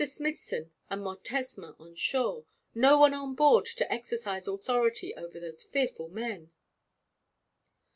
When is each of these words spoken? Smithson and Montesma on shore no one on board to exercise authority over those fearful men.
Smithson 0.03 0.71
and 0.89 1.03
Montesma 1.03 1.75
on 1.79 1.93
shore 1.93 2.47
no 2.73 2.97
one 2.97 3.13
on 3.13 3.35
board 3.35 3.65
to 3.65 3.93
exercise 3.93 4.47
authority 4.47 5.13
over 5.13 5.39
those 5.39 5.63
fearful 5.63 6.09
men. 6.09 6.49